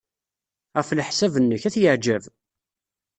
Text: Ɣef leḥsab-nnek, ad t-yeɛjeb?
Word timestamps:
Ɣef 0.77 0.89
leḥsab-nnek, 0.91 1.63
ad 1.67 1.73
t-yeɛjeb? 1.73 2.23